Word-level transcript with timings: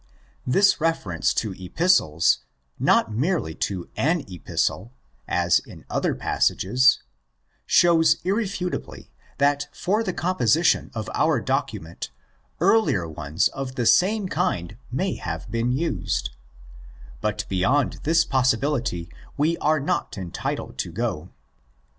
This 0.47 0.81
reference 0.81 1.31
to 1.35 1.53
Epistles—not 1.53 3.13
merely 3.13 3.53
to 3.53 3.87
an 3.95 4.21
Epistle, 4.27 4.91
asin 5.29 5.83
other 5.91 6.15
passages—shows 6.15 8.15
irrefutably 8.23 9.11
that 9.37 9.67
for 9.71 10.03
the 10.03 10.11
composition 10.11 10.89
of 10.95 11.07
our 11.13 11.39
document 11.39 12.09
earlier 12.59 13.07
ones 13.07 13.47
of 13.49 13.75
the 13.75 13.85
same 13.85 14.27
kind 14.27 14.75
may 14.91 15.17
have 15.17 15.51
been 15.51 15.71
used; 15.71 16.31
but 17.21 17.45
beyond 17.47 17.99
this 18.01 18.25
possibility 18.25 19.07
we 19.37 19.55
are 19.59 19.79
not 19.79 20.17
entitled 20.17 20.79
to 20.79 20.91
go. 20.91 21.29